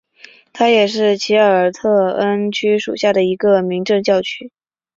[0.51, 4.51] 它也是奇尔特恩区属下的一个民政教区。